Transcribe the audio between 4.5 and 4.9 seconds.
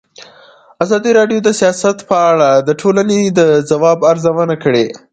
کړې.